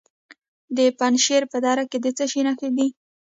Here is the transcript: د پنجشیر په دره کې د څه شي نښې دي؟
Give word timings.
د 0.77 0.79
پنجشیر 0.99 1.43
په 1.51 1.57
دره 1.65 1.83
کې 1.91 1.97
د 2.01 2.07
څه 2.17 2.25
شي 2.31 2.41
نښې 2.47 2.69
دي؟ 2.77 2.87